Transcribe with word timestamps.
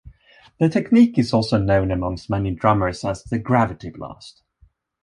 The 0.59 0.67
technique 0.67 1.19
is 1.19 1.31
also 1.31 1.59
known 1.59 1.91
amongst 1.91 2.27
many 2.27 2.49
drummers 2.55 3.05
as 3.05 3.21
the 3.23 3.37
gravity 3.37 3.91
blast. 3.91 4.41